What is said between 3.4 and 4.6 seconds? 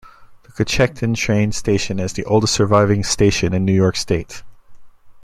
in New York State.